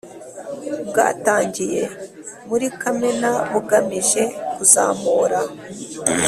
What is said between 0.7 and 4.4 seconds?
bwatangiye muri Kamena, bugamije